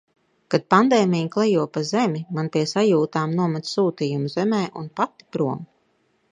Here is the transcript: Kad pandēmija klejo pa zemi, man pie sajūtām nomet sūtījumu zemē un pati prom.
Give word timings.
Kad 0.53 0.63
pandēmija 0.73 1.27
klejo 1.35 1.65
pa 1.75 1.83
zemi, 1.89 2.23
man 2.39 2.49
pie 2.57 2.65
sajūtām 2.73 3.37
nomet 3.43 3.71
sūtījumu 3.75 4.33
zemē 4.39 4.63
un 4.83 4.93
pati 5.03 5.33
prom. 5.37 5.65